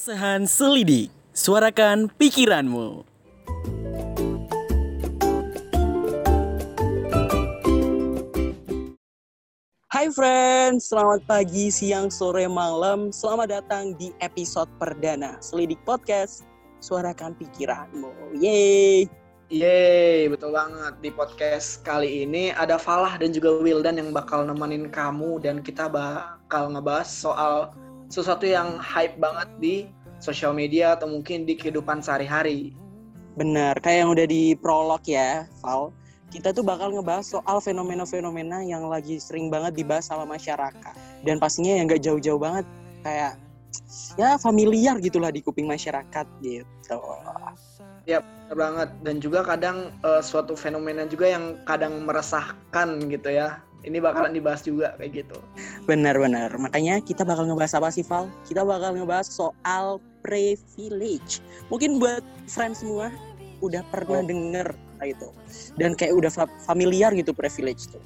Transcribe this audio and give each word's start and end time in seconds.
Keresahan 0.00 0.48
Selidik, 0.48 1.12
suarakan 1.36 2.08
pikiranmu. 2.16 3.04
Hai 9.92 10.08
friends, 10.08 10.88
selamat 10.88 11.20
pagi, 11.28 11.68
siang, 11.68 12.08
sore, 12.08 12.48
malam. 12.48 13.12
Selamat 13.12 13.60
datang 13.60 13.92
di 14.00 14.08
episode 14.24 14.72
perdana 14.80 15.36
Selidik 15.44 15.84
Podcast. 15.84 16.48
Suarakan 16.80 17.36
pikiranmu. 17.36 18.40
Yeay. 18.40 19.04
Yeay, 19.52 20.32
betul 20.32 20.56
banget. 20.56 20.96
Di 21.04 21.12
podcast 21.12 21.84
kali 21.84 22.24
ini 22.24 22.56
ada 22.56 22.80
Falah 22.80 23.20
dan 23.20 23.36
juga 23.36 23.52
Wildan 23.60 24.00
yang 24.00 24.16
bakal 24.16 24.48
nemenin 24.48 24.88
kamu 24.88 25.44
dan 25.44 25.60
kita 25.60 25.92
bakal 25.92 26.72
ngebahas 26.72 27.04
soal 27.04 27.76
sesuatu 28.10 28.44
yang 28.44 28.76
hype 28.82 29.16
banget 29.22 29.48
di 29.62 29.76
sosial 30.20 30.52
media 30.52 30.98
atau 30.98 31.08
mungkin 31.08 31.48
di 31.48 31.56
kehidupan 31.56 32.02
sehari-hari. 32.04 32.74
Benar, 33.38 33.78
kayak 33.80 34.04
yang 34.04 34.10
udah 34.12 34.26
di 34.26 34.58
prolog 34.58 35.00
ya, 35.06 35.46
Val. 35.62 35.94
Kita 36.30 36.54
tuh 36.54 36.62
bakal 36.62 36.94
ngebahas 36.94 37.26
soal 37.26 37.58
fenomena-fenomena 37.58 38.62
yang 38.62 38.86
lagi 38.86 39.18
sering 39.18 39.50
banget 39.50 39.78
dibahas 39.82 40.10
sama 40.10 40.26
masyarakat. 40.26 40.94
Dan 41.26 41.42
pastinya 41.42 41.74
yang 41.74 41.90
gak 41.90 42.02
jauh-jauh 42.06 42.38
banget, 42.38 42.66
kayak 43.02 43.34
ya 44.18 44.34
familiar 44.38 44.98
gitulah 44.98 45.30
di 45.30 45.42
kuping 45.42 45.66
masyarakat 45.66 46.26
gitu. 46.42 46.98
Ya, 48.06 48.22
benar 48.22 48.56
banget. 48.58 48.88
Dan 49.02 49.16
juga 49.22 49.42
kadang 49.42 49.94
uh, 50.02 50.22
suatu 50.22 50.54
fenomena 50.54 51.06
juga 51.06 51.30
yang 51.30 51.58
kadang 51.66 52.02
meresahkan 52.06 52.98
gitu 53.10 53.30
ya. 53.30 53.62
Ini 53.80 53.98
bakalan 53.98 54.36
dibahas 54.36 54.62
juga 54.62 54.94
kayak 55.00 55.24
gitu. 55.24 55.38
Benar-benar. 55.88 56.54
Makanya 56.60 57.00
kita 57.00 57.24
bakal 57.24 57.48
ngebahas 57.48 57.78
apa 57.80 57.88
sih, 57.92 58.04
Val? 58.04 58.28
Kita 58.44 58.64
bakal 58.64 58.96
ngebahas 58.96 59.28
soal 59.28 59.98
privilege. 60.20 61.40
Mungkin 61.72 62.00
buat 62.00 62.24
friends 62.48 62.84
semua 62.84 63.08
udah 63.64 63.84
pernah 63.88 64.24
oh. 64.24 64.26
denger 64.26 64.68
itu. 65.04 65.28
Dan 65.80 65.96
kayak 65.96 66.12
udah 66.16 66.30
familiar 66.64 67.12
gitu 67.16 67.32
privilege 67.32 67.88
tuh. 67.88 68.02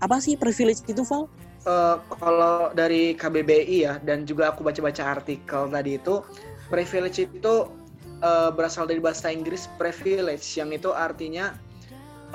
Apa 0.00 0.20
sih 0.20 0.36
privilege 0.36 0.84
itu, 0.88 1.04
Val? 1.04 1.28
Uh, 1.64 1.96
kalau 2.20 2.68
dari 2.76 3.16
KBBI 3.16 3.88
ya, 3.88 3.96
dan 4.04 4.28
juga 4.28 4.52
aku 4.52 4.60
baca-baca 4.60 5.16
artikel 5.16 5.64
tadi 5.72 5.96
itu, 5.96 6.20
privilege 6.68 7.24
itu 7.24 7.72
uh, 8.20 8.52
berasal 8.52 8.84
dari 8.84 9.00
bahasa 9.00 9.32
Inggris 9.32 9.64
privilege, 9.80 10.44
yang 10.60 10.76
itu 10.76 10.92
artinya 10.92 11.56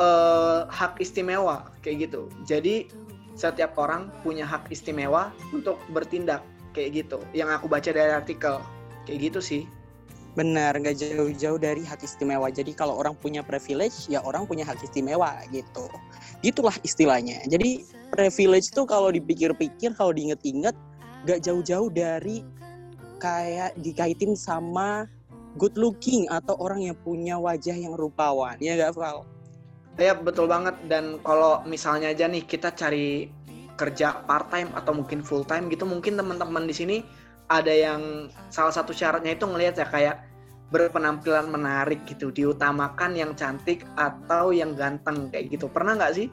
uh, 0.02 0.66
hak 0.66 0.98
istimewa 0.98 1.70
kayak 1.86 2.10
gitu. 2.10 2.26
Jadi 2.50 2.90
setiap 3.40 3.80
orang 3.80 4.12
punya 4.20 4.44
hak 4.44 4.68
istimewa 4.68 5.32
untuk 5.56 5.80
bertindak 5.96 6.44
kayak 6.76 7.08
gitu. 7.08 7.24
Yang 7.32 7.56
aku 7.56 7.66
baca 7.72 7.90
dari 7.96 8.12
artikel 8.12 8.60
kayak 9.08 9.32
gitu 9.32 9.40
sih. 9.40 9.64
Benar, 10.36 10.76
nggak 10.78 11.00
jauh-jauh 11.00 11.58
dari 11.58 11.82
hak 11.82 12.04
istimewa. 12.04 12.52
Jadi 12.52 12.76
kalau 12.76 13.00
orang 13.00 13.16
punya 13.18 13.42
privilege, 13.42 14.12
ya 14.12 14.22
orang 14.22 14.44
punya 14.46 14.68
hak 14.68 14.84
istimewa 14.84 15.40
gitu. 15.50 15.88
Gitulah 16.44 16.76
istilahnya. 16.84 17.42
Jadi 17.48 17.88
privilege 18.12 18.70
itu 18.70 18.84
kalau 18.86 19.10
dipikir-pikir, 19.10 19.96
kalau 19.96 20.14
diinget-inget, 20.14 20.76
nggak 21.26 21.40
jauh-jauh 21.42 21.90
dari 21.90 22.44
kayak 23.24 23.76
dikaitin 23.82 24.38
sama 24.38 25.10
good 25.58 25.76
looking 25.76 26.30
atau 26.30 26.56
orang 26.62 26.86
yang 26.86 26.98
punya 27.02 27.36
wajah 27.40 27.74
yang 27.74 27.98
rupawan. 27.98 28.56
Ya 28.62 28.78
nggak, 28.78 28.96
Val? 28.96 29.26
Ya 30.00 30.16
betul 30.16 30.48
banget. 30.48 30.80
Dan 30.88 31.20
kalau 31.22 31.60
misalnya 31.68 32.16
aja 32.16 32.26
nih 32.26 32.48
kita 32.48 32.72
cari 32.72 33.28
kerja 33.76 34.24
part 34.24 34.48
time 34.52 34.72
atau 34.76 34.96
mungkin 34.96 35.20
full 35.20 35.44
time 35.44 35.68
gitu, 35.68 35.84
mungkin 35.84 36.16
teman-teman 36.16 36.64
di 36.64 36.76
sini 36.76 36.98
ada 37.52 37.72
yang 37.72 38.32
salah 38.48 38.72
satu 38.72 38.96
syaratnya 38.96 39.36
itu 39.36 39.44
ngelihat 39.44 39.76
ya 39.76 39.88
kayak 39.88 40.16
berpenampilan 40.70 41.50
menarik 41.50 42.06
gitu, 42.06 42.30
diutamakan 42.30 43.18
yang 43.18 43.34
cantik 43.34 43.84
atau 43.98 44.54
yang 44.54 44.78
ganteng 44.78 45.28
kayak 45.34 45.52
gitu. 45.52 45.66
Pernah 45.68 45.98
nggak 45.98 46.14
sih? 46.16 46.28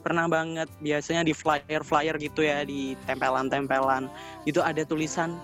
Pernah 0.00 0.30
banget. 0.30 0.70
Biasanya 0.80 1.26
di 1.26 1.34
flyer-flyer 1.34 2.16
gitu 2.22 2.40
ya, 2.40 2.64
di 2.64 2.94
tempelan-tempelan 3.04 4.08
itu 4.46 4.62
ada 4.62 4.80
tulisan 4.86 5.36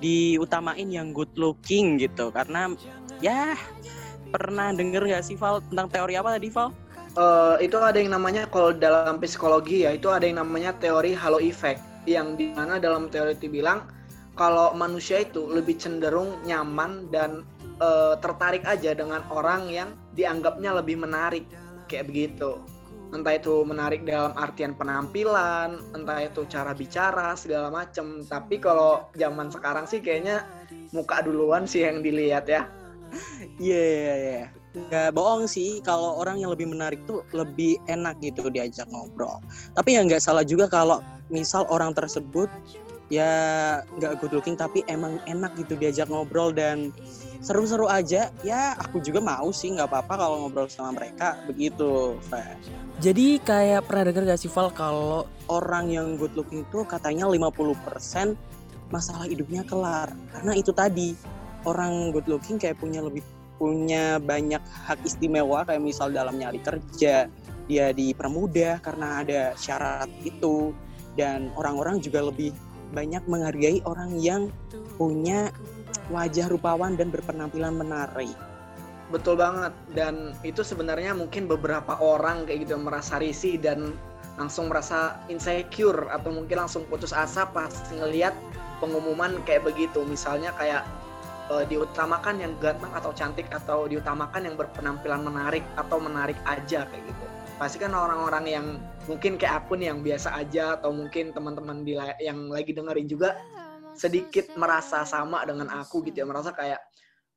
diutamain 0.00 0.88
yang 0.88 1.10
good 1.12 1.30
looking 1.34 1.98
gitu. 1.98 2.30
Karena 2.30 2.70
ya 3.18 3.58
pernah 4.30 4.72
denger 4.72 5.02
nggak 5.12 5.24
sih 5.26 5.36
Val 5.36 5.60
tentang 5.68 5.90
teori 5.90 6.14
apa 6.16 6.38
tadi 6.38 6.48
Val? 6.48 6.72
Uh, 7.12 7.60
itu 7.60 7.76
ada 7.76 8.00
yang 8.00 8.16
namanya 8.16 8.48
kalau 8.48 8.72
dalam 8.72 9.20
psikologi 9.20 9.84
ya 9.84 9.92
itu 9.92 10.08
ada 10.08 10.24
yang 10.24 10.40
namanya 10.40 10.72
teori 10.80 11.12
halo 11.12 11.36
effect 11.44 11.84
yang 12.08 12.40
di 12.40 12.48
mana 12.56 12.80
dalam 12.80 13.12
teori 13.12 13.36
itu 13.36 13.52
bilang 13.52 13.84
kalau 14.32 14.72
manusia 14.72 15.20
itu 15.20 15.44
lebih 15.44 15.76
cenderung 15.76 16.40
nyaman 16.48 17.12
dan 17.12 17.44
uh, 17.84 18.16
tertarik 18.16 18.64
aja 18.64 18.96
dengan 18.96 19.20
orang 19.28 19.68
yang 19.68 19.92
dianggapnya 20.16 20.72
lebih 20.72 21.04
menarik 21.04 21.44
kayak 21.84 22.08
begitu. 22.08 22.56
Entah 23.12 23.36
itu 23.36 23.60
menarik 23.60 24.08
dalam 24.08 24.32
artian 24.40 24.72
penampilan 24.72 25.84
entah 25.92 26.24
itu 26.24 26.48
cara 26.48 26.72
bicara 26.72 27.36
segala 27.36 27.68
macem. 27.68 28.24
Tapi 28.24 28.56
kalau 28.56 29.04
zaman 29.12 29.52
sekarang 29.52 29.84
sih 29.84 30.00
kayaknya 30.00 30.48
muka 30.96 31.20
duluan 31.20 31.68
sih 31.68 31.84
yang 31.84 32.00
dilihat 32.00 32.48
ya. 32.48 32.64
Iya 33.60 33.76
yeah, 33.76 33.92
yeah, 33.92 34.16
yeah. 34.16 34.61
Nggak 34.72 35.12
bohong 35.12 35.44
sih 35.44 35.84
kalau 35.84 36.16
orang 36.16 36.40
yang 36.40 36.48
lebih 36.48 36.64
menarik 36.64 37.04
tuh 37.04 37.20
lebih 37.36 37.76
enak 37.92 38.16
gitu 38.24 38.48
diajak 38.48 38.88
ngobrol 38.88 39.36
tapi 39.76 39.96
ya 39.96 40.00
nggak 40.00 40.22
salah 40.24 40.44
juga 40.44 40.64
kalau 40.64 41.04
misal 41.28 41.68
orang 41.68 41.92
tersebut 41.92 42.48
ya 43.12 43.32
nggak 44.00 44.24
good 44.24 44.32
looking 44.32 44.56
tapi 44.56 44.80
emang 44.88 45.20
enak 45.28 45.52
gitu 45.60 45.76
diajak 45.76 46.08
ngobrol 46.08 46.48
dan 46.48 46.88
seru-seru 47.44 47.84
aja 47.84 48.32
ya 48.40 48.72
aku 48.80 49.04
juga 49.04 49.20
mau 49.20 49.52
sih 49.52 49.76
nggak 49.76 49.92
apa-apa 49.92 50.14
kalau 50.16 50.36
ngobrol 50.46 50.70
sama 50.72 50.96
mereka 50.96 51.36
begitu. 51.44 52.16
Jadi 53.02 53.42
kayak 53.42 53.90
pernah 53.90 54.08
denger 54.08 54.30
gak 54.30 54.40
sih 54.40 54.48
Val 54.48 54.70
kalau 54.70 55.26
orang 55.50 55.90
yang 55.90 56.14
good 56.14 56.32
looking 56.38 56.62
itu 56.62 56.86
katanya 56.86 57.26
50% 57.26 58.38
masalah 58.94 59.26
hidupnya 59.26 59.66
kelar 59.66 60.14
karena 60.30 60.52
itu 60.54 60.70
tadi 60.70 61.18
orang 61.66 62.14
good 62.14 62.30
looking 62.30 62.62
kayak 62.62 62.78
punya 62.78 63.02
lebih 63.02 63.26
punya 63.62 64.18
banyak 64.18 64.58
hak 64.58 65.06
istimewa 65.06 65.62
kayak 65.62 65.86
misal 65.86 66.10
dalam 66.10 66.34
nyari 66.34 66.58
kerja 66.58 67.30
dia 67.70 67.86
dipermudah 67.94 68.82
karena 68.82 69.22
ada 69.22 69.54
syarat 69.54 70.10
itu 70.26 70.74
dan 71.14 71.54
orang-orang 71.54 72.02
juga 72.02 72.26
lebih 72.26 72.50
banyak 72.90 73.22
menghargai 73.30 73.78
orang 73.86 74.18
yang 74.18 74.50
punya 74.98 75.54
wajah 76.10 76.50
rupawan 76.50 76.98
dan 76.98 77.14
berpenampilan 77.14 77.78
menarik. 77.78 78.34
Betul 79.14 79.38
banget 79.38 79.70
dan 79.94 80.34
itu 80.42 80.66
sebenarnya 80.66 81.14
mungkin 81.14 81.46
beberapa 81.46 82.02
orang 82.02 82.50
kayak 82.50 82.66
gitu 82.66 82.82
merasa 82.82 83.22
risih 83.22 83.62
dan 83.62 83.94
langsung 84.40 84.72
merasa 84.72 85.22
insecure 85.30 86.10
atau 86.10 86.34
mungkin 86.34 86.66
langsung 86.66 86.82
putus 86.90 87.14
asa 87.14 87.46
pas 87.46 87.70
ngelihat 87.94 88.34
pengumuman 88.82 89.38
kayak 89.46 89.70
begitu. 89.70 90.02
Misalnya 90.02 90.50
kayak 90.58 90.82
uh, 91.50 91.64
diutamakan 91.66 92.38
yang 92.38 92.52
ganteng 92.60 92.92
atau 92.94 93.10
cantik 93.10 93.48
atau 93.50 93.88
diutamakan 93.88 94.46
yang 94.46 94.54
berpenampilan 94.54 95.24
menarik 95.24 95.64
atau 95.74 95.98
menarik 95.98 96.36
aja 96.46 96.86
kayak 96.86 97.04
gitu. 97.08 97.24
Pasti 97.58 97.78
kan 97.78 97.94
orang-orang 97.94 98.44
yang 98.46 98.66
mungkin 99.06 99.34
kayak 99.38 99.66
aku 99.66 99.74
nih 99.78 99.90
yang 99.90 100.00
biasa 100.02 100.34
aja 100.38 100.78
atau 100.78 100.94
mungkin 100.94 101.34
teman-teman 101.34 101.82
di 101.82 101.98
yang 102.22 102.50
lagi 102.50 102.70
dengerin 102.70 103.08
juga 103.10 103.38
sedikit 103.92 104.52
merasa 104.56 105.04
sama 105.04 105.44
dengan 105.44 105.68
aku 105.68 106.00
gitu 106.06 106.24
ya 106.24 106.26
merasa 106.26 106.54
kayak 106.54 106.80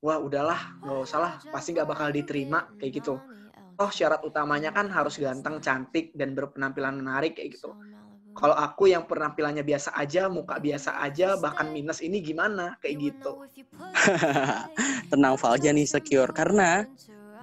wah 0.00 0.16
udahlah 0.20 0.80
nggak 0.80 1.00
usah 1.04 1.18
lah 1.20 1.32
pasti 1.52 1.76
nggak 1.76 1.88
bakal 1.88 2.08
diterima 2.12 2.68
kayak 2.80 3.02
gitu. 3.02 3.20
oh 3.76 3.92
syarat 3.92 4.24
utamanya 4.24 4.72
kan 4.72 4.88
harus 4.88 5.20
ganteng 5.20 5.60
cantik 5.60 6.08
dan 6.16 6.32
berpenampilan 6.32 6.96
menarik 6.96 7.36
kayak 7.36 7.60
gitu 7.60 7.76
kalau 8.36 8.52
aku 8.52 8.92
yang 8.92 9.08
penampilannya 9.08 9.64
biasa 9.64 9.96
aja 9.96 10.28
muka 10.28 10.60
biasa 10.60 11.00
aja 11.00 11.40
bahkan 11.40 11.72
minus 11.72 12.04
ini 12.04 12.20
gimana? 12.20 12.76
Kayak 12.84 13.16
gitu. 13.16 13.48
tenang 15.10 15.40
Valja 15.40 15.72
nih 15.72 15.88
secure. 15.88 16.30
karena 16.36 16.84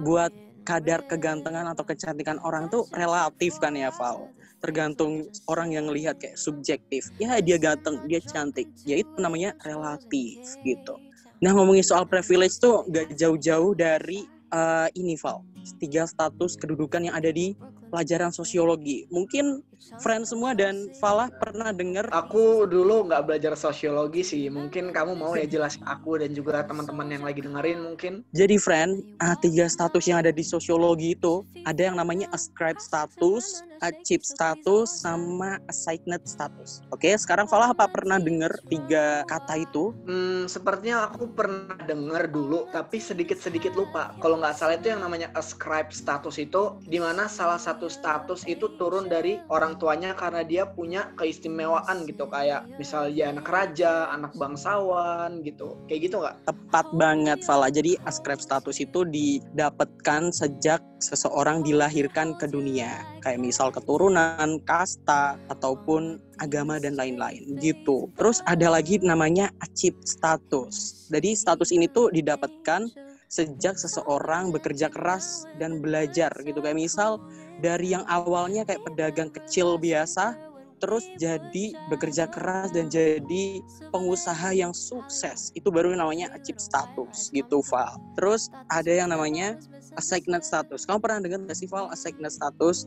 buat 0.01 0.29
kadar 0.63 1.03
kegantengan 1.09 1.67
atau 1.73 1.83
kecantikan 1.83 2.37
orang 2.45 2.69
tuh 2.69 2.85
relatif 2.93 3.57
kan 3.57 3.73
ya 3.73 3.89
Val? 3.89 4.29
tergantung 4.63 5.27
orang 5.51 5.75
yang 5.75 5.91
lihat 5.91 6.23
kayak 6.23 6.39
subjektif. 6.39 7.11
Ya 7.19 7.35
dia 7.43 7.59
ganteng 7.59 8.07
dia 8.07 8.23
cantik. 8.23 8.71
ya 8.87 9.03
itu 9.03 9.11
namanya 9.19 9.51
relatif 9.67 10.55
gitu. 10.63 10.95
nah 11.43 11.51
ngomongin 11.51 11.83
soal 11.83 12.07
privilege 12.07 12.55
tuh 12.63 12.87
gak 12.87 13.19
jauh-jauh 13.19 13.75
dari 13.75 14.23
uh, 14.55 14.87
ini 14.95 15.19
Val. 15.19 15.43
Tiga 15.75 16.07
status 16.07 16.55
kedudukan 16.55 17.11
yang 17.11 17.15
ada 17.19 17.35
di 17.35 17.51
pelajaran 17.91 18.31
sosiologi. 18.31 19.03
Mungkin 19.11 19.59
friend 19.99 20.23
semua 20.23 20.55
dan 20.55 20.87
Falah 20.97 21.27
pernah 21.41 21.75
dengar 21.75 22.07
Aku 22.13 22.63
dulu 22.69 23.09
nggak 23.09 23.23
belajar 23.27 23.53
sosiologi 23.57 24.23
sih. 24.23 24.47
Mungkin 24.47 24.95
kamu 24.95 25.17
mau 25.17 25.33
ya 25.35 25.43
jelasin 25.43 25.83
aku 25.83 26.21
dan 26.21 26.31
juga 26.31 26.63
teman-teman 26.63 27.07
yang 27.09 27.23
lagi 27.25 27.41
dengerin 27.43 27.79
mungkin. 27.83 28.13
Jadi 28.31 28.55
friend, 28.55 29.03
ah, 29.19 29.35
tiga 29.39 29.67
status 29.67 30.05
yang 30.07 30.23
ada 30.23 30.31
di 30.31 30.45
sosiologi 30.45 31.17
itu 31.17 31.43
ada 31.67 31.81
yang 31.91 31.97
namanya 31.99 32.29
ascribe 32.31 32.79
status, 32.79 33.63
achieve 33.83 34.23
status, 34.23 35.03
sama 35.03 35.59
assigned 35.67 36.23
status. 36.23 36.83
Oke, 36.91 37.11
sekarang 37.19 37.47
Falah 37.49 37.75
apa 37.75 37.87
pernah 37.91 38.17
dengar 38.17 38.51
tiga 38.71 39.27
kata 39.27 39.59
itu? 39.59 39.91
Hmm, 40.07 40.47
sepertinya 40.47 41.07
aku 41.11 41.27
pernah 41.31 41.75
dengar 41.83 42.31
dulu, 42.31 42.67
tapi 42.71 42.99
sedikit-sedikit 42.99 43.75
lupa. 43.75 44.15
Kalau 44.23 44.39
nggak 44.39 44.55
salah 44.55 44.79
itu 44.79 44.91
yang 44.91 45.03
namanya 45.03 45.31
ascribe 45.35 45.91
status 45.91 46.39
itu, 46.39 46.79
di 46.87 46.99
mana 46.99 47.27
salah 47.27 47.59
satu 47.59 47.91
status 47.91 48.47
itu 48.47 48.75
turun 48.79 49.11
dari 49.11 49.39
orang 49.51 49.72
tuanya 49.77 50.13
karena 50.13 50.41
dia 50.45 50.63
punya 50.69 51.11
keistimewaan 51.17 52.05
gitu, 52.09 52.29
kayak 52.29 52.65
misalnya 52.77 53.33
anak 53.33 53.47
raja, 53.49 54.09
anak 54.13 54.33
bangsawan 54.37 55.41
gitu, 55.45 55.77
kayak 55.87 56.09
gitu 56.09 56.21
nggak? 56.21 56.35
Tepat 56.47 56.87
banget, 56.95 57.39
Falah. 57.45 57.71
Jadi 57.73 57.97
ascribe 58.07 58.41
status 58.41 58.79
itu 58.81 59.05
didapatkan 59.07 60.33
sejak 60.33 60.81
seseorang 61.03 61.61
dilahirkan 61.63 62.35
ke 62.39 62.47
dunia. 62.47 63.03
Kayak 63.19 63.43
misal 63.43 63.71
keturunan, 63.71 64.59
kasta, 64.63 65.35
ataupun 65.51 66.19
agama 66.41 66.79
dan 66.81 66.97
lain-lain 66.97 67.59
gitu. 67.61 68.09
Terus 68.17 68.41
ada 68.49 68.71
lagi 68.73 68.97
namanya 69.03 69.51
achieve 69.61 69.97
status. 70.03 71.07
Jadi 71.13 71.37
status 71.37 71.69
ini 71.71 71.85
tuh 71.91 72.09
didapatkan 72.09 72.89
sejak 73.33 73.81
seseorang 73.81 74.53
bekerja 74.53 74.93
keras 74.93 75.49
dan 75.57 75.81
belajar 75.81 76.29
gitu. 76.45 76.61
Kayak 76.61 76.77
misal 76.77 77.17
dari 77.65 77.97
yang 77.97 78.05
awalnya 78.05 78.61
kayak 78.61 78.85
pedagang 78.85 79.33
kecil 79.33 79.81
biasa 79.81 80.37
terus 80.83 81.07
jadi 81.15 81.71
bekerja 81.87 82.27
keras 82.27 82.75
dan 82.75 82.91
jadi 82.91 83.63
pengusaha 83.95 84.51
yang 84.51 84.75
sukses. 84.75 85.55
Itu 85.55 85.71
baru 85.71 85.95
namanya 85.95 86.35
achieve 86.35 86.59
status 86.59 87.31
gitu 87.31 87.63
Val. 87.71 87.95
Terus 88.19 88.51
ada 88.67 88.91
yang 88.91 89.09
namanya 89.15 89.55
assigned 89.95 90.43
status. 90.43 90.83
Kamu 90.83 90.99
pernah 90.99 91.23
dengar 91.23 91.47
nggak 91.47 91.55
sih 91.55 91.71
Val 91.71 91.87
assigned 91.87 92.27
status? 92.27 92.85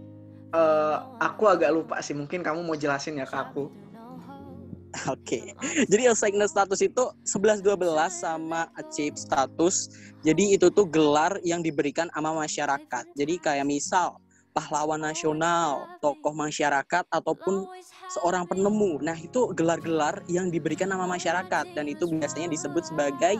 Uh, 0.53 1.09
aku 1.19 1.51
agak 1.51 1.73
lupa 1.75 1.99
sih, 2.05 2.15
mungkin 2.15 2.45
kamu 2.45 2.63
mau 2.63 2.77
jelasin 2.77 3.19
ya 3.19 3.27
ke 3.27 3.35
aku. 3.35 3.73
Oke, 5.05 5.53
jadi 5.93 6.09
assigned 6.09 6.41
status 6.49 6.81
itu 6.81 7.05
11-12 7.29 7.69
sama 8.09 8.65
achieve 8.81 9.13
status. 9.21 9.93
Jadi 10.25 10.57
itu 10.57 10.73
tuh 10.73 10.89
gelar 10.89 11.37
yang 11.45 11.61
diberikan 11.61 12.09
sama 12.17 12.33
masyarakat. 12.33 13.05
Jadi 13.13 13.35
kayak 13.37 13.69
misal 13.69 14.17
pahlawan 14.57 15.05
nasional, 15.05 15.85
tokoh 16.01 16.33
masyarakat, 16.33 17.05
ataupun 17.13 17.69
seorang 18.17 18.49
penemu. 18.49 19.05
Nah 19.05 19.19
itu 19.21 19.53
gelar-gelar 19.53 20.25
yang 20.33 20.49
diberikan 20.49 20.89
sama 20.89 21.05
masyarakat. 21.05 21.77
Dan 21.77 21.93
itu 21.93 22.09
biasanya 22.09 22.49
disebut 22.49 22.89
sebagai 22.89 23.37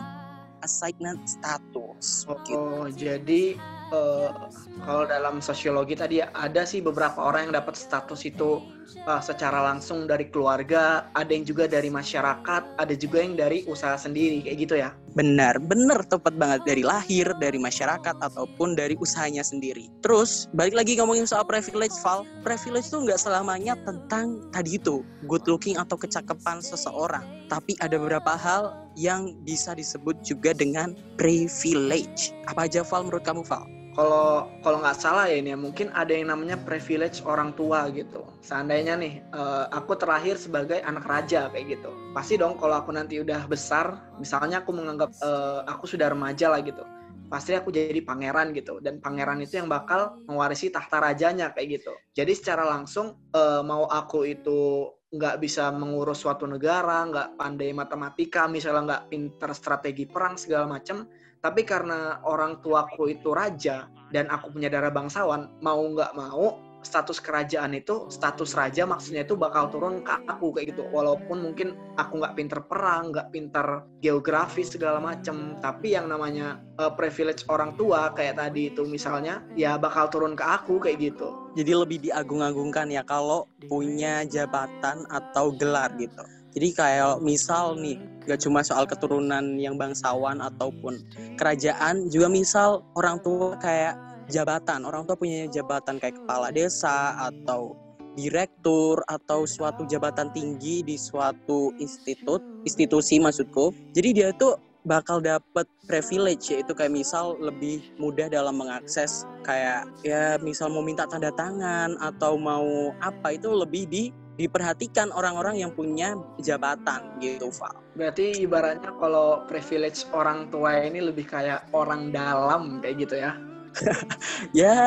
assigned 0.61 1.21
status. 1.25 2.25
Oh, 2.27 2.87
jadi 2.89 3.57
uh, 3.91 4.49
kalau 4.83 5.03
dalam 5.07 5.39
sosiologi 5.39 5.95
tadi 5.95 6.23
ada 6.23 6.63
sih 6.67 6.83
beberapa 6.83 7.19
orang 7.21 7.49
yang 7.49 7.55
dapat 7.59 7.75
status 7.77 8.25
itu 8.27 8.63
uh, 9.07 9.21
secara 9.21 9.63
langsung 9.63 10.05
dari 10.07 10.27
keluarga, 10.31 11.07
ada 11.13 11.31
yang 11.31 11.45
juga 11.47 11.67
dari 11.67 11.91
masyarakat, 11.91 12.63
ada 12.79 12.93
juga 12.95 13.17
yang 13.23 13.35
dari 13.35 13.63
usaha 13.67 13.95
sendiri 13.95 14.43
kayak 14.43 14.57
gitu 14.57 14.75
ya. 14.79 14.91
Benar, 15.17 15.57
benar 15.57 16.05
tepat 16.05 16.37
banget 16.37 16.61
dari 16.69 16.85
lahir, 16.85 17.25
dari 17.41 17.57
masyarakat 17.57 18.21
ataupun 18.21 18.77
dari 18.77 18.93
usahanya 19.01 19.41
sendiri. 19.41 19.89
Terus 20.05 20.45
balik 20.53 20.77
lagi 20.77 20.93
ngomongin 20.93 21.25
soal 21.25 21.41
privilege, 21.41 21.97
Val. 22.05 22.21
Privilege 22.45 22.93
itu 22.93 23.01
nggak 23.01 23.17
selamanya 23.17 23.73
tentang 23.81 24.45
tadi 24.53 24.77
itu 24.77 25.01
good 25.25 25.41
looking 25.49 25.73
atau 25.73 25.97
kecakapan 25.97 26.61
seseorang, 26.61 27.25
tapi 27.49 27.73
ada 27.81 27.97
beberapa 27.97 28.37
hal 28.37 28.77
yang 28.93 29.33
bisa 29.41 29.73
disebut 29.73 30.21
juga 30.21 30.53
dengan 30.53 30.93
privilege. 31.17 32.29
Apa 32.45 32.69
aja 32.69 32.85
Val 32.85 33.09
menurut 33.09 33.25
kamu 33.25 33.41
Val? 33.41 33.65
Kalau 33.97 34.45
kalau 34.61 34.77
nggak 34.77 34.93
salah 35.01 35.25
ya 35.25 35.41
ini 35.41 35.49
ya 35.51 35.57
mungkin 35.57 35.89
ada 35.97 36.13
yang 36.13 36.29
namanya 36.29 36.53
privilege 36.61 37.25
orang 37.25 37.57
tua 37.57 37.89
gitu. 37.89 38.21
Seandainya 38.45 38.93
nih 38.93 39.25
uh, 39.33 39.65
aku 39.73 39.97
terlahir 39.97 40.37
sebagai 40.37 40.77
anak 40.85 41.09
raja 41.09 41.49
kayak 41.49 41.81
gitu. 41.81 41.89
Pasti 42.13 42.37
dong 42.37 42.61
kalau 42.61 42.77
aku 42.77 42.93
nanti 42.93 43.17
udah 43.17 43.49
besar 43.49 44.13
misalnya 44.21 44.61
aku 44.61 44.69
menganggap 44.69 45.17
uh, 45.25 45.65
aku 45.65 45.89
sudah 45.89 46.13
remaja 46.13 46.53
lah 46.53 46.61
gitu 46.61 46.85
pasti 47.27 47.51
aku 47.51 47.75
jadi 47.75 47.99
pangeran 48.07 48.55
gitu. 48.55 48.79
Dan 48.79 49.03
pangeran 49.03 49.43
itu 49.43 49.59
yang 49.59 49.67
bakal 49.67 50.23
mewarisi 50.31 50.71
tahta 50.71 51.03
rajanya 51.03 51.51
kayak 51.51 51.83
gitu. 51.83 51.91
Jadi 52.15 52.31
secara 52.31 52.63
langsung 52.63 53.19
uh, 53.35 53.59
mau 53.67 53.83
aku 53.83 54.23
itu 54.23 54.87
nggak 55.07 55.39
bisa 55.39 55.71
mengurus 55.71 56.19
suatu 56.19 56.43
negara 56.43 57.07
nggak 57.07 57.39
pandai 57.39 57.71
matematika 57.71 58.43
misalnya 58.51 58.83
nggak 58.83 59.03
pinter 59.07 59.51
strategi 59.55 60.03
perang 60.03 60.35
segala 60.35 60.67
macam 60.67 61.07
tapi 61.41 61.61
karena 61.63 62.21
orang 62.25 62.59
tuaku 62.65 63.13
itu 63.13 63.31
raja 63.33 63.87
dan 64.09 64.31
aku 64.31 64.55
punya 64.55 64.71
darah 64.71 64.91
bangsawan, 64.91 65.51
mau 65.61 65.81
nggak 65.83 66.15
mau 66.15 66.67
status 66.85 67.19
kerajaan 67.19 67.75
itu 67.75 68.07
status 68.07 68.55
raja 68.55 68.87
maksudnya 68.87 69.27
itu 69.27 69.35
bakal 69.35 69.67
turun 69.67 70.05
ke 70.07 70.13
aku 70.29 70.55
kayak 70.55 70.71
gitu. 70.71 70.87
Walaupun 70.87 71.43
mungkin 71.43 71.75
aku 71.99 72.23
nggak 72.23 72.35
pinter 72.37 72.59
perang 72.63 73.11
nggak 73.11 73.27
pinter 73.33 73.83
geografi 73.99 74.63
segala 74.63 75.03
macem 75.03 75.59
tapi 75.59 75.97
yang 75.99 76.07
namanya 76.07 76.63
uh, 76.79 76.93
privilege 76.93 77.43
orang 77.51 77.75
tua 77.75 78.15
kayak 78.15 78.39
tadi 78.39 78.71
itu 78.71 78.87
misalnya 78.87 79.43
ya 79.59 79.75
bakal 79.75 80.07
turun 80.07 80.37
ke 80.37 80.45
aku 80.45 80.79
kayak 80.79 81.11
gitu. 81.11 81.51
Jadi 81.59 81.71
lebih 81.75 81.99
diagung-agungkan 82.07 82.87
ya 82.93 83.03
kalau 83.03 83.49
punya 83.67 84.23
jabatan 84.23 85.03
atau 85.11 85.51
gelar 85.51 85.91
gitu 85.99 86.23
jadi 86.57 86.73
kayak 86.73 87.21
misal 87.21 87.77
nih, 87.77 88.01
gak 88.25 88.41
cuma 88.41 88.65
soal 88.65 88.89
keturunan 88.89 89.61
yang 89.61 89.77
bangsawan 89.77 90.41
ataupun 90.41 90.97
kerajaan, 91.37 92.09
juga 92.09 92.33
misal 92.33 92.81
orang 92.97 93.21
tua 93.21 93.53
kayak 93.61 93.93
jabatan. 94.25 94.81
Orang 94.81 95.05
tua 95.05 95.13
punya 95.13 95.45
jabatan 95.53 96.01
kayak 96.01 96.17
kepala 96.17 96.49
desa 96.49 97.13
atau 97.29 97.77
direktur 98.17 99.05
atau 99.05 99.45
suatu 99.45 99.85
jabatan 99.85 100.33
tinggi 100.33 100.81
di 100.81 100.97
suatu 100.97 101.69
institut, 101.77 102.41
institusi 102.65 103.21
maksudku. 103.21 103.93
Jadi 103.93 104.09
dia 104.17 104.33
tuh 104.33 104.57
bakal 104.87 105.19
dapet 105.19 105.67
privilege 105.83 106.47
yaitu 106.47 106.71
kayak 106.71 106.95
misal 106.95 107.35
lebih 107.43 107.83
mudah 107.99 108.31
dalam 108.31 108.55
mengakses 108.55 109.27
kayak 109.43 109.83
ya 110.01 110.39
misal 110.39 110.71
mau 110.71 110.79
minta 110.79 111.03
tanda 111.03 111.29
tangan 111.35 111.99
atau 111.99 112.39
mau 112.39 112.95
apa 113.03 113.35
itu 113.35 113.51
lebih 113.51 113.83
di 113.91 114.03
diperhatikan 114.37 115.09
orang-orang 115.17 115.65
yang 115.65 115.73
punya 115.73 116.13
jabatan 116.37 117.17
gitu, 117.17 117.49
Val. 117.57 117.73
Berarti 117.97 118.45
ibaratnya 118.45 118.93
kalau 119.01 119.43
privilege 119.49 120.05
orang 120.13 120.53
tua 120.53 120.77
ini 120.77 121.01
lebih 121.01 121.25
kayak 121.25 121.65
orang 121.73 122.13
dalam 122.13 122.77
kayak 122.77 122.95
gitu 123.01 123.17
ya? 123.17 123.33
ya 124.61 124.77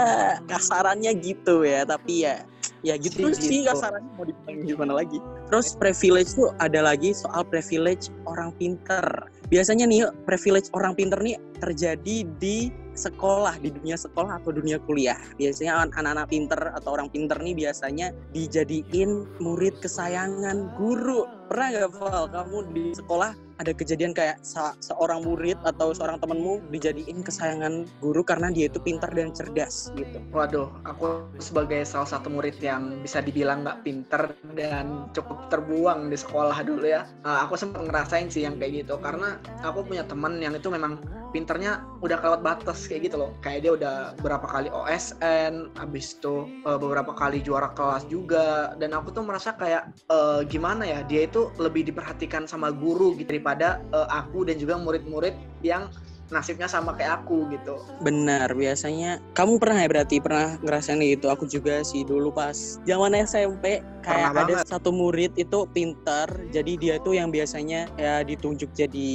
kasarannya 0.47 1.11
gitu 1.19 1.67
ya, 1.67 1.83
tapi 1.83 2.31
ya 2.31 2.47
ya 2.81 2.97
gitu 2.97 3.31
sih, 3.37 3.41
sih 3.41 3.61
kasarannya 3.67 4.11
mau 4.17 4.25
dibilang 4.25 4.65
gimana 4.65 4.93
lagi. 5.05 5.19
Terus 5.53 5.77
privilege 5.77 6.33
tuh 6.37 6.53
ada 6.59 6.81
lagi 6.81 7.13
soal 7.13 7.45
privilege 7.45 8.09
orang 8.25 8.53
pinter. 8.57 9.05
Biasanya 9.51 9.85
nih 9.89 10.09
privilege 10.25 10.71
orang 10.73 10.95
pinter 10.95 11.19
nih 11.21 11.37
terjadi 11.61 12.25
di 12.39 12.71
sekolah 13.01 13.57
di 13.63 13.71
dunia 13.73 13.97
sekolah 13.97 14.43
atau 14.43 14.51
dunia 14.53 14.77
kuliah 14.85 15.17
biasanya 15.41 15.89
anak-anak 15.89 16.27
pinter 16.29 16.61
atau 16.77 16.99
orang 16.99 17.09
pinter 17.09 17.39
nih 17.41 17.55
biasanya 17.57 18.13
dijadiin 18.35 19.25
murid 19.41 19.79
kesayangan 19.81 20.69
guru 20.77 21.25
pernah 21.49 21.67
nggak 21.73 21.91
Val 21.97 22.25
kamu 22.29 22.59
di 22.77 22.85
sekolah 22.93 23.33
ada 23.61 23.77
kejadian 23.77 24.17
kayak 24.17 24.41
se 24.41 24.59
seorang 24.81 25.21
murid 25.21 25.61
atau 25.69 25.93
seorang 25.93 26.17
temenmu 26.17 26.65
dijadiin 26.73 27.21
kesayangan 27.21 27.85
guru 28.01 28.25
karena 28.25 28.49
dia 28.49 28.73
itu 28.73 28.81
pintar 28.81 29.13
dan 29.13 29.37
cerdas 29.37 29.93
gitu. 30.01 30.17
Waduh, 30.33 30.73
aku 30.89 31.29
sebagai 31.37 31.85
salah 31.85 32.09
satu 32.09 32.33
murid 32.33 32.57
yang 32.65 33.05
bisa 33.05 33.21
dibilang 33.21 33.63
nggak 33.63 33.85
pintar 33.85 34.33
dan 34.57 35.13
cukup 35.13 35.53
terbuang 35.53 36.09
di 36.09 36.17
sekolah 36.17 36.65
dulu 36.65 36.89
ya. 36.89 37.05
Nah, 37.21 37.45
aku 37.45 37.61
sempat 37.61 37.85
ngerasain 37.85 38.33
sih 38.33 38.49
yang 38.49 38.57
kayak 38.57 38.89
gitu 38.89 38.97
karena 38.97 39.37
aku 39.61 39.85
punya 39.85 40.09
teman 40.09 40.41
yang 40.41 40.57
itu 40.57 40.73
memang 40.73 40.97
pinternya 41.37 41.85
udah 42.01 42.17
kelewat 42.19 42.41
batas 42.41 42.89
kayak 42.89 43.13
gitu 43.13 43.21
loh. 43.21 43.31
Kayak 43.45 43.61
dia 43.63 43.73
udah 43.77 43.97
berapa 44.25 44.47
kali 44.49 44.73
OSN, 44.73 45.77
habis 45.77 46.17
itu 46.17 46.49
uh, 46.65 46.81
beberapa 46.81 47.13
kali 47.13 47.45
juara 47.45 47.71
kelas 47.77 48.09
juga 48.09 48.73
dan 48.81 48.97
aku 48.97 49.13
tuh 49.13 49.23
merasa 49.23 49.53
kayak 49.55 49.93
uh, 50.09 50.43
gimana 50.49 50.89
ya, 50.89 51.01
dia 51.05 51.29
itu 51.29 51.53
lebih 51.61 51.87
diperhatikan 51.87 52.49
sama 52.49 52.73
guru 52.73 53.15
gitu 53.21 53.31
daripada 53.31 53.50
daripada 53.55 53.83
uh, 53.91 54.09
aku 54.15 54.47
dan 54.47 54.57
juga 54.63 54.79
murid-murid 54.79 55.35
yang 55.67 55.91
nasibnya 56.31 56.71
sama 56.71 56.95
kayak 56.95 57.27
aku 57.27 57.51
gitu. 57.51 57.79
Benar, 58.03 58.55
biasanya 58.55 59.19
kamu 59.35 59.59
pernah 59.59 59.79
ya 59.85 59.89
berarti 59.91 60.17
pernah 60.23 60.57
ngerasain 60.63 61.03
gitu. 61.03 61.27
Aku 61.31 61.47
juga 61.47 61.83
sih 61.83 62.07
dulu 62.07 62.31
pas 62.31 62.79
zaman 62.87 63.15
SMP 63.27 63.83
kayak 64.01 64.33
Pernah 64.33 64.45
ada 64.45 64.55
banget. 64.61 64.67
satu 64.67 64.91
murid 64.91 65.33
itu 65.37 65.59
pinter 65.77 66.29
jadi 66.51 66.73
dia 66.81 66.95
tuh 67.01 67.17
yang 67.17 67.29
biasanya 67.29 67.89
ya 68.01 68.25
ditunjuk 68.25 68.73
jadi 68.73 69.13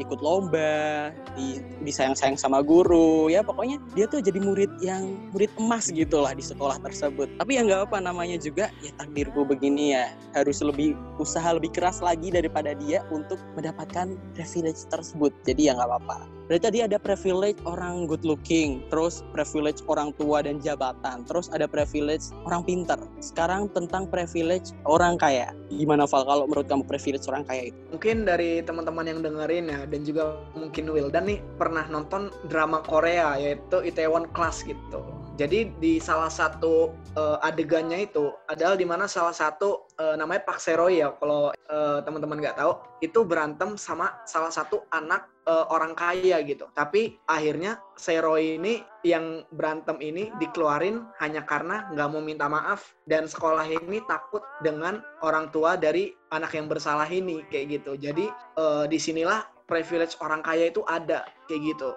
ikut 0.00 0.20
lomba 0.24 1.12
di 1.36 1.60
disayang-sayang 1.84 2.40
sama 2.40 2.64
guru 2.64 3.28
ya 3.28 3.44
pokoknya 3.44 3.78
dia 3.92 4.08
tuh 4.08 4.24
jadi 4.24 4.40
murid 4.40 4.72
yang 4.80 5.28
murid 5.36 5.52
emas 5.60 5.92
gitu 5.92 6.24
lah 6.24 6.32
di 6.32 6.44
sekolah 6.44 6.80
tersebut 6.80 7.28
tapi 7.36 7.60
ya 7.60 7.62
nggak 7.64 7.92
apa 7.92 8.00
namanya 8.00 8.40
juga 8.40 8.72
ya 8.80 8.92
takdirku 8.96 9.44
begini 9.44 9.92
ya 9.96 10.08
harus 10.32 10.64
lebih 10.64 10.96
usaha 11.20 11.52
lebih 11.52 11.70
keras 11.72 12.00
lagi 12.00 12.32
daripada 12.32 12.72
dia 12.74 13.04
untuk 13.12 13.38
mendapatkan 13.54 14.16
privilege 14.32 14.88
tersebut 14.88 15.30
jadi 15.44 15.72
ya 15.72 15.72
nggak 15.76 15.88
apa-apa 15.92 16.18
Berarti 16.44 16.64
tadi 16.68 16.78
ada 16.84 17.00
privilege 17.00 17.56
orang 17.64 18.04
good 18.04 18.20
looking, 18.20 18.84
terus 18.92 19.24
privilege 19.32 19.80
orang 19.88 20.12
tua 20.20 20.44
dan 20.44 20.60
jabatan, 20.60 21.24
terus 21.24 21.48
ada 21.48 21.64
privilege 21.64 22.28
orang 22.44 22.60
pinter. 22.68 23.00
Sekarang 23.24 23.72
tentang 23.72 24.12
privilege 24.12 24.76
orang 24.84 25.16
kaya. 25.16 25.56
Gimana 25.72 26.04
Val 26.04 26.28
kalau 26.28 26.44
menurut 26.44 26.68
kamu 26.68 26.84
privilege 26.84 27.24
orang 27.32 27.48
kaya 27.48 27.72
itu? 27.72 27.78
Mungkin 27.96 28.28
dari 28.28 28.60
teman-teman 28.60 29.08
yang 29.08 29.20
dengerin 29.24 29.72
ya 29.72 29.80
dan 29.88 30.00
juga 30.04 30.36
mungkin 30.52 30.84
Wildan 30.92 31.24
nih 31.32 31.40
pernah 31.56 31.88
nonton 31.88 32.28
drama 32.52 32.84
Korea 32.84 33.40
yaitu 33.40 33.80
Itaewon 33.80 34.28
Class 34.36 34.68
gitu. 34.68 35.00
Jadi 35.34 35.74
di 35.82 35.98
salah 35.98 36.30
satu 36.30 36.94
eh, 37.18 37.38
adegannya 37.42 38.06
itu 38.06 38.30
adalah 38.46 38.78
di 38.78 38.86
mana 38.86 39.10
salah 39.10 39.34
satu 39.34 39.90
eh, 39.98 40.14
namanya 40.14 40.46
Pak 40.46 40.62
Seroy 40.62 41.02
ya 41.02 41.10
kalau 41.18 41.50
eh, 41.50 41.98
teman-teman 42.06 42.38
nggak 42.38 42.58
tahu 42.58 42.72
itu 43.02 43.26
berantem 43.26 43.74
sama 43.74 44.14
salah 44.30 44.54
satu 44.54 44.86
anak 44.94 45.26
eh, 45.50 45.66
orang 45.74 45.98
kaya 45.98 46.38
gitu. 46.46 46.70
Tapi 46.70 47.18
akhirnya 47.26 47.82
Seroy 47.98 48.62
ini 48.62 48.86
yang 49.02 49.42
berantem 49.50 49.98
ini 49.98 50.30
dikeluarin 50.38 51.02
hanya 51.18 51.42
karena 51.42 51.90
nggak 51.90 52.08
mau 52.14 52.22
minta 52.22 52.46
maaf 52.46 52.94
dan 53.10 53.26
sekolah 53.26 53.66
ini 53.66 54.06
takut 54.06 54.46
dengan 54.62 55.02
orang 55.26 55.50
tua 55.50 55.74
dari 55.74 56.14
anak 56.30 56.54
yang 56.54 56.70
bersalah 56.70 57.10
ini 57.10 57.42
kayak 57.50 57.82
gitu. 57.82 57.98
Jadi 57.98 58.30
eh, 58.30 58.84
di 58.86 58.98
sinilah 59.02 59.54
privilege 59.64 60.14
orang 60.20 60.44
kaya 60.44 60.70
itu 60.70 60.84
ada 60.86 61.24
kayak 61.48 61.74
gitu. 61.74 61.90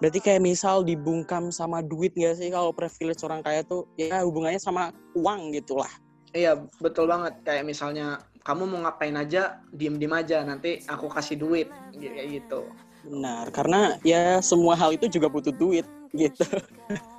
Berarti 0.00 0.18
kayak 0.24 0.40
misal 0.40 0.80
dibungkam 0.80 1.52
sama 1.52 1.84
duit 1.84 2.16
gak 2.16 2.40
sih 2.40 2.48
kalau 2.48 2.72
privilege 2.72 3.20
orang 3.20 3.44
kaya 3.44 3.60
tuh 3.60 3.84
ya 4.00 4.24
hubungannya 4.24 4.56
sama 4.56 4.96
uang 5.12 5.52
gitu 5.52 5.76
lah. 5.76 5.92
Iya 6.32 6.56
betul 6.80 7.10
banget 7.10 7.36
kayak 7.44 7.68
misalnya 7.68 8.24
kamu 8.40 8.64
mau 8.64 8.80
ngapain 8.88 9.12
aja 9.18 9.60
diem 9.76 10.00
diem 10.00 10.14
aja 10.16 10.40
nanti 10.40 10.80
aku 10.88 11.12
kasih 11.12 11.36
duit 11.36 11.68
kayak 11.92 12.40
gitu. 12.40 12.64
Benar, 13.00 13.48
karena 13.52 13.96
ya 14.04 14.40
semua 14.44 14.76
hal 14.76 14.96
itu 14.96 15.08
juga 15.08 15.28
butuh 15.28 15.52
duit 15.52 15.84
gitu. 16.12 16.44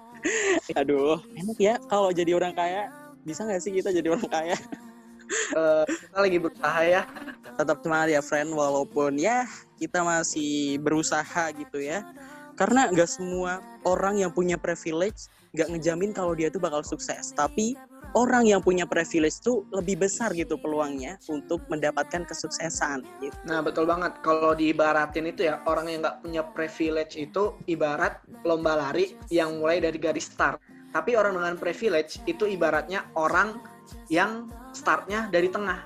Aduh, 0.80 1.18
enak 1.34 1.58
ya 1.58 1.76
kalau 1.90 2.14
jadi 2.14 2.38
orang 2.38 2.54
kaya. 2.54 2.90
Bisa 3.22 3.46
nggak 3.46 3.62
sih 3.62 3.74
kita 3.74 3.94
jadi 3.94 4.14
orang 4.14 4.30
kaya? 4.30 4.58
Eh, 5.32 5.86
kita 5.88 6.18
lagi 6.18 6.38
berusaha 6.38 6.82
ya. 6.86 7.02
Tetap 7.58 7.78
semangat 7.82 8.10
ya 8.14 8.22
friend, 8.22 8.54
walaupun 8.54 9.18
ya 9.18 9.46
kita 9.78 10.06
masih 10.06 10.78
berusaha 10.82 11.54
gitu 11.56 11.82
ya. 11.82 12.06
Karena 12.62 12.94
nggak 12.94 13.10
semua 13.10 13.58
orang 13.89 14.22
yang 14.22 14.30
punya 14.30 14.53
privilege 14.53 15.34
nggak 15.58 15.65
ngejamin 15.74 16.13
kalau 16.13 16.38
dia 16.38 16.53
tuh 16.53 16.62
bakal 16.62 16.86
sukses. 16.86 17.34
Tapi 17.34 17.74
orang 18.13 18.46
yang 18.46 18.62
punya 18.62 18.86
privilege 18.86 19.41
tuh 19.41 19.65
lebih 19.74 20.06
besar 20.06 20.30
gitu 20.38 20.62
peluangnya 20.62 21.18
untuk 21.25 21.65
mendapatkan 21.74 22.22
kesuksesan 22.22 23.01
gitu. 23.18 23.34
Nah 23.50 23.65
betul 23.65 23.89
banget 23.89 24.13
kalau 24.22 24.53
diibaratin 24.53 25.34
itu 25.34 25.50
ya 25.50 25.58
orang 25.65 25.89
yang 25.89 26.06
nggak 26.06 26.22
punya 26.22 26.46
privilege 26.53 27.18
itu 27.18 27.58
ibarat 27.65 28.22
lomba 28.46 28.77
lari 28.77 29.18
yang 29.34 29.58
mulai 29.58 29.82
dari 29.82 29.98
garis 29.98 30.30
start. 30.30 30.62
Tapi 30.94 31.18
orang 31.18 31.41
dengan 31.41 31.58
privilege 31.58 32.22
itu 32.30 32.46
ibaratnya 32.46 33.10
orang 33.18 33.58
yang 34.13 34.53
startnya 34.70 35.34
dari 35.34 35.50
tengah 35.50 35.82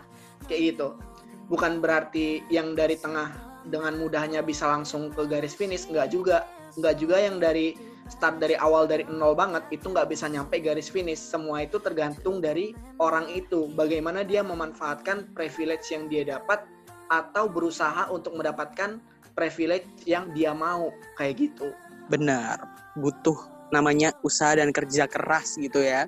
kayak 0.52 0.76
gitu. 0.76 1.00
Bukan 1.48 1.80
berarti 1.80 2.44
yang 2.52 2.76
dari 2.76 3.00
tengah 3.00 3.32
dengan 3.66 3.98
mudahnya 3.98 4.46
bisa 4.46 4.70
langsung 4.70 5.10
ke 5.10 5.26
garis 5.26 5.58
finish 5.58 5.90
nggak 5.90 6.14
juga 6.14 6.46
nggak 6.80 6.96
juga 7.00 7.18
yang 7.20 7.40
dari 7.42 7.76
start 8.06 8.38
dari 8.38 8.54
awal 8.54 8.86
dari 8.86 9.02
nol 9.10 9.34
banget 9.34 9.66
itu 9.74 9.90
nggak 9.90 10.10
bisa 10.14 10.30
nyampe 10.30 10.62
garis 10.62 10.92
finish. 10.92 11.22
Semua 11.22 11.66
itu 11.66 11.82
tergantung 11.82 12.40
dari 12.40 12.76
orang 13.02 13.26
itu. 13.34 13.70
Bagaimana 13.74 14.22
dia 14.22 14.46
memanfaatkan 14.46 15.34
privilege 15.34 15.90
yang 15.90 16.06
dia 16.06 16.26
dapat 16.26 16.62
atau 17.10 17.50
berusaha 17.50 18.10
untuk 18.14 18.38
mendapatkan 18.38 19.02
privilege 19.34 19.90
yang 20.06 20.30
dia 20.38 20.54
mau. 20.54 20.94
Kayak 21.18 21.50
gitu. 21.50 21.74
Benar, 22.08 22.62
butuh 23.02 23.38
namanya 23.74 24.14
usaha 24.22 24.54
dan 24.54 24.70
kerja 24.70 25.10
keras 25.10 25.58
gitu 25.58 25.82
ya. 25.82 26.06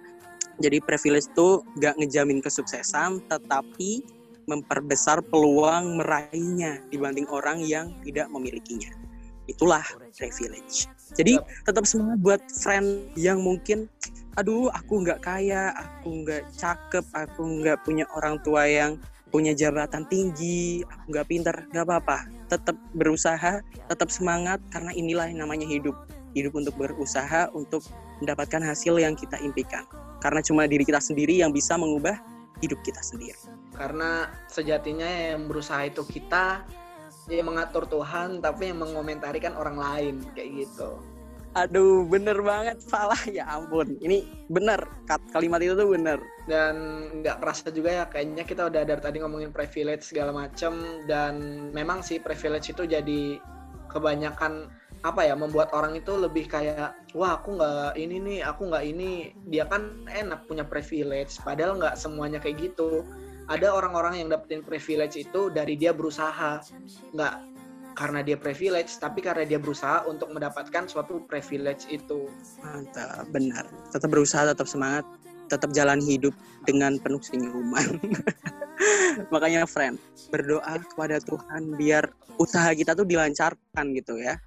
Jadi 0.58 0.82
privilege 0.82 1.30
tuh 1.38 1.62
gak 1.78 1.98
ngejamin 2.02 2.42
kesuksesan, 2.42 3.22
tetapi 3.30 4.02
memperbesar 4.50 5.22
peluang 5.22 6.02
meraihnya 6.02 6.82
dibanding 6.90 7.30
orang 7.30 7.62
yang 7.62 7.94
tidak 8.02 8.26
memilikinya. 8.34 8.90
Itulah 9.48 9.84
privilege. 10.16 10.92
Jadi 11.16 11.40
tetap 11.64 11.88
semangat 11.88 12.20
buat 12.20 12.42
friend 12.52 13.16
yang 13.16 13.40
mungkin, 13.42 13.88
aduh 14.36 14.68
aku 14.76 15.02
nggak 15.08 15.24
kaya, 15.24 15.72
aku 15.74 16.28
nggak 16.28 16.44
cakep, 16.60 17.06
aku 17.16 17.64
nggak 17.64 17.82
punya 17.88 18.04
orang 18.14 18.38
tua 18.44 18.68
yang 18.68 19.00
punya 19.28 19.52
jabatan 19.56 20.08
tinggi, 20.08 20.84
aku 20.88 21.04
nggak 21.16 21.28
pintar, 21.28 21.56
nggak 21.72 21.84
apa-apa. 21.88 22.28
Tetap 22.52 22.76
berusaha, 22.96 23.64
tetap 23.88 24.08
semangat 24.12 24.60
karena 24.72 24.92
inilah 24.96 25.28
yang 25.32 25.48
namanya 25.48 25.68
hidup. 25.68 25.96
Hidup 26.36 26.54
untuk 26.54 26.76
berusaha 26.78 27.50
untuk 27.56 27.82
mendapatkan 28.22 28.62
hasil 28.62 29.00
yang 29.00 29.18
kita 29.18 29.40
impikan. 29.42 29.88
Karena 30.22 30.44
cuma 30.44 30.68
diri 30.68 30.86
kita 30.86 31.00
sendiri 31.02 31.40
yang 31.40 31.50
bisa 31.56 31.80
mengubah 31.80 32.20
hidup 32.62 32.78
kita 32.84 33.00
sendiri. 33.02 33.38
karena 33.78 34.26
sejatinya 34.50 35.06
yang 35.06 35.46
berusaha 35.46 35.86
itu 35.86 36.02
kita 36.02 36.66
yang 37.28 37.52
mengatur 37.52 37.84
Tuhan 37.88 38.40
tapi 38.40 38.72
yang 38.72 38.80
mengomentarikan 38.80 39.54
orang 39.56 39.78
lain 39.78 40.16
kayak 40.36 40.68
gitu 40.68 41.00
Aduh, 41.58 42.06
bener 42.06 42.38
banget 42.46 42.78
salah 42.86 43.18
ya 43.26 43.50
ampun. 43.50 43.98
Ini 43.98 44.46
bener, 44.46 44.78
kalimat 45.34 45.58
itu 45.58 45.74
tuh 45.74 45.90
bener. 45.90 46.22
dan 46.48 46.76
nggak 47.20 47.44
kerasa 47.44 47.68
juga 47.76 47.92
ya 47.92 48.06
kayaknya 48.08 48.48
kita 48.48 48.72
udah 48.72 48.88
dari 48.88 49.02
tadi 49.04 49.20
ngomongin 49.20 49.52
privilege 49.52 50.16
segala 50.16 50.32
macem 50.32 51.04
dan 51.12 51.68
memang 51.76 52.00
sih 52.00 52.24
privilege 52.24 52.72
itu 52.72 52.88
jadi 52.88 53.36
kebanyakan 53.92 54.72
apa 55.04 55.28
ya 55.28 55.36
membuat 55.36 55.76
orang 55.76 56.00
itu 56.00 56.16
lebih 56.16 56.48
kayak 56.48 56.96
wah 57.12 57.36
aku 57.36 57.60
nggak 57.60 58.00
ini 58.00 58.16
nih 58.18 58.40
aku 58.48 58.72
nggak 58.72 58.86
ini 58.88 59.36
dia 59.52 59.68
kan 59.68 60.08
enak 60.08 60.48
punya 60.48 60.64
privilege 60.64 61.36
padahal 61.44 61.76
nggak 61.76 62.00
semuanya 62.00 62.40
kayak 62.40 62.72
gitu 62.72 63.04
ada 63.48 63.68
orang-orang 63.72 64.24
yang 64.24 64.28
dapetin 64.32 64.62
privilege 64.64 65.16
itu 65.16 65.48
dari 65.52 65.80
dia 65.80 65.96
berusaha 65.96 66.60
nggak 67.16 67.36
karena 67.98 68.22
dia 68.22 68.38
privilege 68.38 68.94
tapi 69.02 69.26
karena 69.26 69.42
dia 69.48 69.58
berusaha 69.58 70.06
untuk 70.06 70.30
mendapatkan 70.30 70.86
suatu 70.86 71.26
privilege 71.26 71.90
itu 71.90 72.30
Mantap, 72.62 73.26
benar. 73.34 73.66
Tetap 73.90 74.10
berusaha, 74.14 74.46
tetap 74.46 74.70
semangat, 74.70 75.02
tetap 75.50 75.74
jalan 75.74 75.98
hidup 76.04 76.36
dengan 76.70 77.02
penuh 77.02 77.24
senyuman. 77.24 77.98
Makanya 79.34 79.66
friend, 79.66 79.98
berdoa 80.30 80.78
kepada 80.94 81.18
Tuhan 81.18 81.74
biar 81.74 82.06
usaha 82.38 82.70
kita 82.78 82.94
tuh 82.94 83.10
dilancarkan 83.10 83.86
gitu 83.98 84.22
ya. 84.22 84.38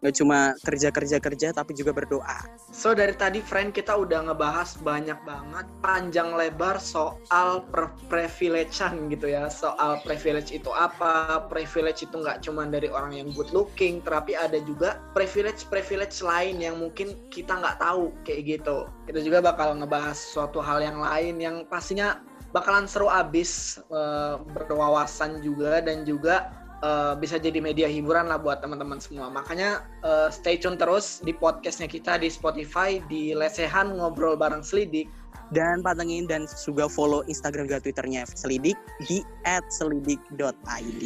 Gak 0.00 0.16
cuma 0.16 0.56
kerja-kerja-kerja 0.64 1.52
tapi 1.52 1.76
juga 1.76 1.92
berdoa. 1.92 2.48
So 2.72 2.96
dari 2.96 3.12
tadi 3.12 3.44
friend 3.44 3.76
kita 3.76 3.92
udah 3.92 4.32
ngebahas 4.32 4.80
banyak 4.80 5.20
banget 5.28 5.66
panjang 5.84 6.32
lebar 6.32 6.80
soal 6.80 7.64
privilegean 8.08 9.12
gitu 9.12 9.28
ya 9.28 9.52
soal 9.52 10.00
privilege 10.00 10.50
itu 10.54 10.72
apa 10.72 11.44
privilege 11.52 12.06
itu 12.06 12.16
nggak 12.16 12.40
cuma 12.40 12.64
dari 12.64 12.88
orang 12.88 13.12
yang 13.12 13.28
good 13.36 13.52
looking 13.52 14.00
tapi 14.00 14.32
ada 14.32 14.56
juga 14.64 14.96
privilege 15.12 15.68
privilege 15.68 16.24
lain 16.24 16.62
yang 16.62 16.80
mungkin 16.80 17.12
kita 17.28 17.60
nggak 17.60 17.82
tahu 17.82 18.14
kayak 18.24 18.58
gitu 18.58 18.88
kita 19.04 19.20
juga 19.20 19.38
bakal 19.44 19.76
ngebahas 19.76 20.16
suatu 20.16 20.64
hal 20.64 20.80
yang 20.80 20.98
lain 21.02 21.36
yang 21.42 21.56
pastinya 21.68 22.22
bakalan 22.50 22.86
seru 22.86 23.06
abis 23.06 23.78
eh, 23.90 24.34
berwawasan 24.54 25.42
juga 25.44 25.78
dan 25.82 26.02
juga 26.02 26.50
eh, 26.82 27.14
bisa 27.16 27.36
jadi 27.36 27.60
media 27.60 27.86
hiburan 27.86 28.28
lah 28.28 28.40
buat 28.40 28.60
teman-teman 28.64 28.98
semua. 28.98 29.28
Makanya 29.28 29.84
eh, 30.04 30.28
stay 30.32 30.56
tune 30.60 30.76
terus 30.76 31.20
di 31.24 31.32
podcastnya 31.32 31.86
kita 31.86 32.20
di 32.20 32.28
Spotify 32.28 33.00
di 33.08 33.32
Lesehan 33.32 33.96
Ngobrol 33.96 34.36
Bareng 34.36 34.64
Selidik. 34.64 35.08
Dan 35.50 35.82
pantengin 35.82 36.30
dan 36.30 36.46
juga 36.46 36.86
follow 36.86 37.26
Instagram 37.26 37.66
dan 37.66 37.82
Twitternya 37.82 38.22
Selidik 38.26 38.78
di 39.06 39.26
@selidik.id. 39.66 41.02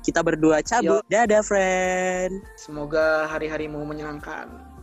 Kita 0.00 0.22
berdua 0.22 0.62
cabut. 0.62 1.02
Dadah 1.10 1.42
friend. 1.42 2.40
Semoga 2.54 3.26
hari-harimu 3.26 3.82
menyenangkan. 3.82 4.75